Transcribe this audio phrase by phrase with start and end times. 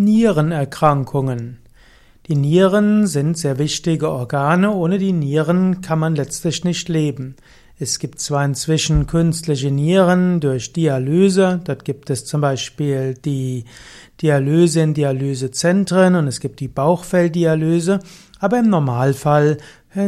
[0.00, 1.58] Nierenerkrankungen.
[2.26, 4.72] Die Nieren sind sehr wichtige Organe.
[4.72, 7.36] Ohne die Nieren kann man letztlich nicht leben.
[7.78, 11.60] Es gibt zwar inzwischen künstliche Nieren durch Dialyse.
[11.64, 13.64] Dort gibt es zum Beispiel die
[14.22, 18.00] Dialyse in Dialysezentren und es gibt die Bauchfelldialyse.
[18.38, 19.58] Aber im Normalfall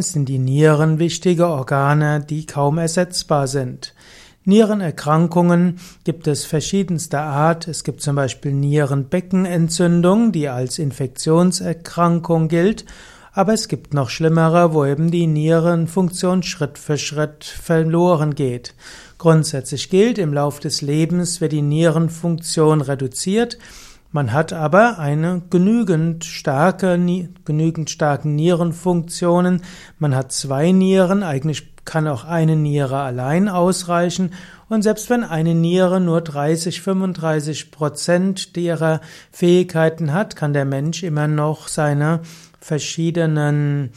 [0.00, 3.94] sind die Nieren wichtige Organe, die kaum ersetzbar sind.
[4.44, 7.68] Nierenerkrankungen gibt es verschiedenster Art.
[7.68, 12.84] Es gibt zum Beispiel Nierenbeckenentzündung, die als Infektionserkrankung gilt.
[13.32, 18.74] Aber es gibt noch schlimmere, wo eben die Nierenfunktion Schritt für Schritt verloren geht.
[19.16, 23.56] Grundsätzlich gilt, im Lauf des Lebens wird die Nierenfunktion reduziert.
[24.12, 26.98] Man hat aber eine genügend starke,
[27.46, 29.62] genügend starken Nierenfunktionen.
[29.98, 34.34] Man hat zwei Nieren, eigentlich kann auch eine Niere allein ausreichen.
[34.68, 41.02] Und selbst wenn eine Niere nur 30, 35 Prozent ihrer Fähigkeiten hat, kann der Mensch
[41.02, 42.20] immer noch seine
[42.60, 43.92] verschiedenen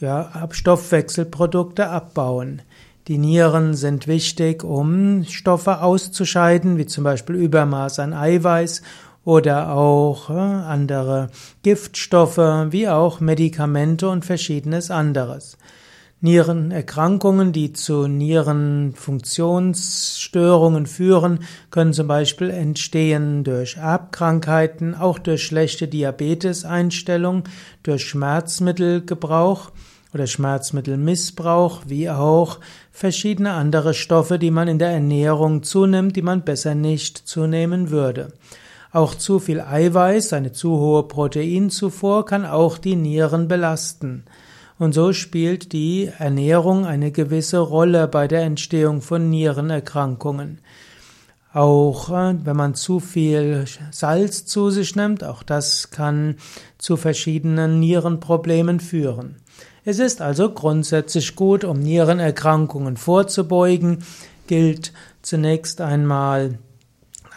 [0.00, 2.62] ja, Stoffwechselprodukte abbauen.
[3.08, 8.82] Die Nieren sind wichtig, um Stoffe auszuscheiden, wie zum Beispiel Übermaß an Eiweiß
[9.24, 11.30] oder auch äh, andere
[11.62, 15.58] Giftstoffe, wie auch Medikamente und verschiedenes anderes.
[16.22, 21.38] Nierenerkrankungen, die zu Nierenfunktionsstörungen führen,
[21.70, 27.44] können zum Beispiel entstehen durch Erbkrankheiten, auch durch schlechte Diabeteseinstellung,
[27.82, 29.70] durch Schmerzmittelgebrauch
[30.12, 32.58] oder Schmerzmittelmissbrauch, wie auch
[32.92, 38.34] verschiedene andere Stoffe, die man in der Ernährung zunimmt, die man besser nicht zunehmen würde.
[38.92, 44.24] Auch zu viel Eiweiß, eine zu hohe Proteinzufuhr kann auch die Nieren belasten.
[44.80, 50.58] Und so spielt die Ernährung eine gewisse Rolle bei der Entstehung von Nierenerkrankungen.
[51.52, 56.36] Auch äh, wenn man zu viel Salz zu sich nimmt, auch das kann
[56.78, 59.36] zu verschiedenen Nierenproblemen führen.
[59.84, 64.04] Es ist also grundsätzlich gut, um Nierenerkrankungen vorzubeugen,
[64.46, 64.92] gilt
[65.22, 66.58] zunächst einmal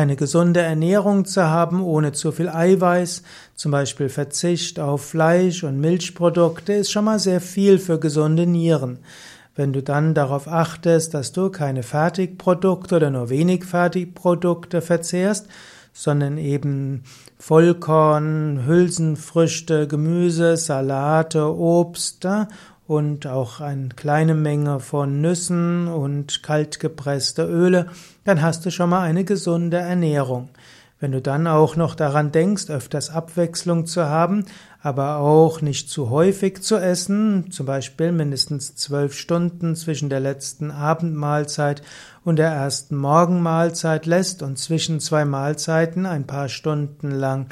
[0.00, 3.22] eine gesunde Ernährung zu haben, ohne zu viel Eiweiß,
[3.54, 8.98] zum Beispiel Verzicht auf Fleisch und Milchprodukte, ist schon mal sehr viel für gesunde Nieren.
[9.54, 15.48] Wenn du dann darauf achtest, dass du keine Fertigprodukte oder nur wenig Fertigprodukte verzehrst,
[15.92, 17.02] sondern eben
[17.38, 22.26] Vollkorn, Hülsenfrüchte, Gemüse, Salate, Obst
[22.90, 27.86] und auch eine kleine Menge von Nüssen und kaltgepresste Öle,
[28.24, 30.48] dann hast du schon mal eine gesunde Ernährung.
[30.98, 34.44] Wenn du dann auch noch daran denkst, öfters Abwechslung zu haben,
[34.82, 40.72] aber auch nicht zu häufig zu essen, zum Beispiel mindestens zwölf Stunden zwischen der letzten
[40.72, 41.82] Abendmahlzeit
[42.24, 47.46] und der ersten Morgenmahlzeit lässt und zwischen zwei Mahlzeiten ein paar Stunden lang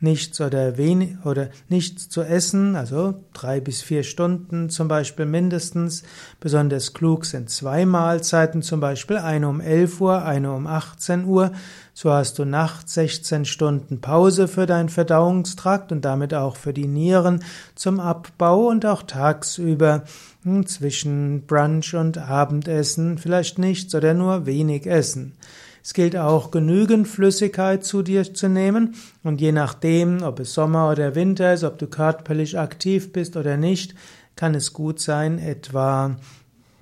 [0.00, 6.04] nichts oder wenig oder nichts zu essen, also drei bis vier Stunden zum Beispiel mindestens.
[6.40, 11.52] Besonders klug sind zwei Mahlzeiten, zum Beispiel eine um 11 Uhr, eine um 18 Uhr.
[11.94, 16.86] So hast du nachts 16 Stunden Pause für deinen Verdauungstrakt und damit auch für die
[16.86, 17.42] Nieren
[17.74, 20.04] zum Abbau und auch tagsüber
[20.44, 25.34] hm, zwischen Brunch und Abendessen vielleicht nichts oder nur wenig essen.
[25.82, 30.90] Es gilt auch, genügend Flüssigkeit zu dir zu nehmen und je nachdem, ob es Sommer
[30.90, 33.94] oder Winter ist, ob du körperlich aktiv bist oder nicht,
[34.36, 36.16] kann es gut sein, etwa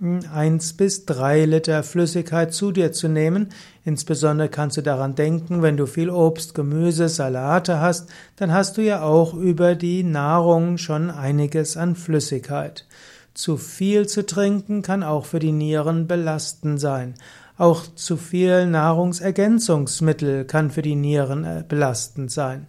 [0.00, 3.50] hm, eins bis drei Liter Flüssigkeit zu dir zu nehmen.
[3.84, 8.82] Insbesondere kannst du daran denken, wenn du viel Obst, Gemüse, Salate hast, dann hast du
[8.82, 12.86] ja auch über die Nahrung schon einiges an Flüssigkeit.
[13.34, 17.14] Zu viel zu trinken kann auch für die Nieren belastend sein.
[17.60, 22.68] Auch zu viel Nahrungsergänzungsmittel kann für die Nieren äh, belastend sein.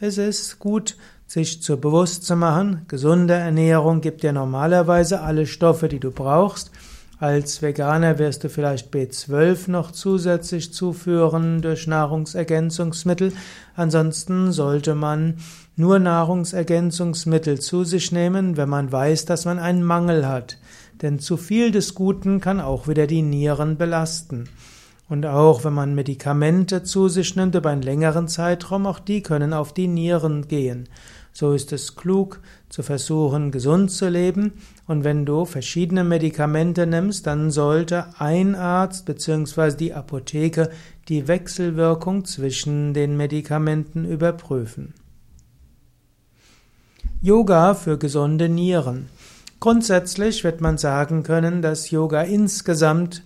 [0.00, 5.86] Es ist gut, sich zu bewusst zu machen, gesunde Ernährung gibt dir normalerweise alle Stoffe,
[5.86, 6.72] die du brauchst.
[7.20, 13.32] Als Veganer wirst du vielleicht B12 noch zusätzlich zuführen durch Nahrungsergänzungsmittel.
[13.76, 15.36] Ansonsten sollte man
[15.76, 20.58] nur Nahrungsergänzungsmittel zu sich nehmen, wenn man weiß, dass man einen Mangel hat.
[21.02, 24.48] Denn zu viel des Guten kann auch wieder die Nieren belasten.
[25.08, 29.52] Und auch wenn man Medikamente zu sich nimmt über einen längeren Zeitraum, auch die können
[29.52, 30.88] auf die Nieren gehen.
[31.36, 34.52] So ist es klug zu versuchen, gesund zu leben.
[34.86, 39.76] Und wenn du verschiedene Medikamente nimmst, dann sollte ein Arzt bzw.
[39.76, 40.70] die Apotheke
[41.08, 44.94] die Wechselwirkung zwischen den Medikamenten überprüfen.
[47.20, 49.08] Yoga für gesunde Nieren.
[49.60, 53.22] Grundsätzlich wird man sagen können, dass Yoga insgesamt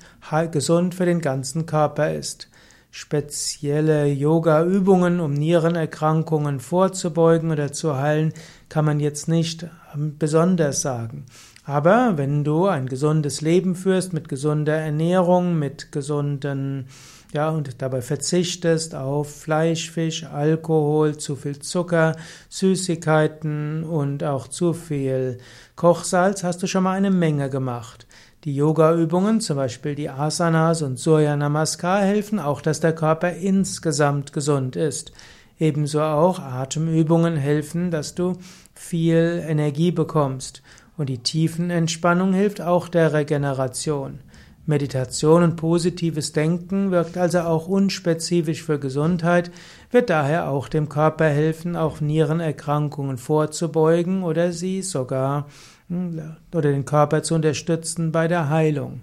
[0.53, 2.49] gesund für den ganzen Körper ist.
[2.91, 8.33] spezielle Yoga-Übungen, um Nierenerkrankungen vorzubeugen oder zu heilen,
[8.69, 11.27] kann man jetzt nicht ähm, besonders sagen.
[11.65, 16.87] Aber wenn du ein gesundes Leben führst mit gesunder Ernährung, mit gesunden,
[17.33, 22.17] ja, und dabei verzichtest auf Fleisch, Fisch, Alkohol, zu viel Zucker,
[22.49, 25.39] Süßigkeiten und auch zu viel
[25.77, 28.07] Kochsalz, hast du schon mal eine Menge gemacht.
[28.45, 34.33] Die Yoga-Übungen, zum Beispiel die Asanas und Surya Namaskar, helfen auch, dass der Körper insgesamt
[34.33, 35.13] gesund ist.
[35.59, 38.39] Ebenso auch Atemübungen helfen, dass du
[38.75, 40.63] viel Energie bekommst.
[40.97, 44.21] Und die Tiefenentspannung hilft auch der Regeneration.
[44.69, 49.51] Meditation und positives Denken wirkt also auch unspezifisch für Gesundheit,
[49.91, 55.47] wird daher auch dem Körper helfen, auch Nierenerkrankungen vorzubeugen oder sie sogar
[55.89, 59.01] hm, oder den Körper zu unterstützen bei der Heilung.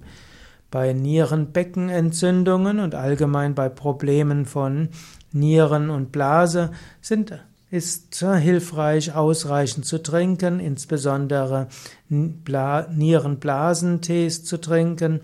[0.69, 4.89] Bei Nierenbeckenentzündungen und allgemein bei Problemen von
[5.31, 6.69] Nieren und Blase
[7.01, 7.39] sind
[7.71, 11.67] ist hilfreich, ausreichend zu trinken, insbesondere
[12.09, 15.21] Nierenblasentees zu trinken.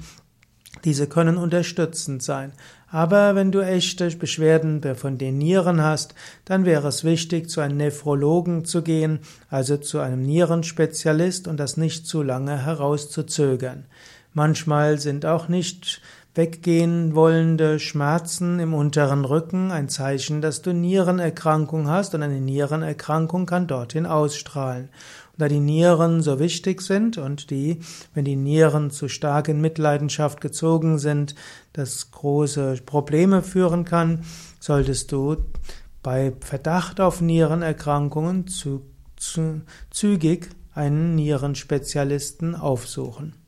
[0.84, 2.54] Diese können unterstützend sein.
[2.90, 6.14] Aber wenn du echte Beschwerden von den Nieren hast,
[6.44, 9.20] dann wäre es wichtig, zu einem Nephrologen zu gehen,
[9.50, 13.86] also zu einem Nierenspezialist und das nicht zu lange herauszuzögern.
[14.34, 16.02] Manchmal sind auch nicht
[16.34, 23.46] weggehen wollende Schmerzen im unteren Rücken ein Zeichen, dass du Nierenerkrankung hast und eine Nierenerkrankung
[23.46, 24.88] kann dorthin ausstrahlen.
[25.38, 27.80] Da die Nieren so wichtig sind und die,
[28.14, 31.36] wenn die Nieren zu stark in Mitleidenschaft gezogen sind,
[31.74, 34.24] das große Probleme führen kann,
[34.60, 35.38] solltest du
[36.04, 38.82] bei Verdacht auf Nierenerkrankungen zu,
[39.16, 43.41] zu, zügig einen Nierenspezialisten aufsuchen.